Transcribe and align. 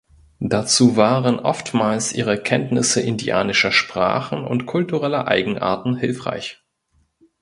Dazu 0.39 0.95
waren 0.97 1.37
oftmals 1.37 2.11
ihre 2.11 2.39
Kenntnisse 2.41 3.01
indianischer 3.01 3.71
Sprachen 3.71 4.45
und 4.45 4.65
kultureller 4.65 5.27
Eigenarten 5.27 5.95
hilfreich. 5.95 6.63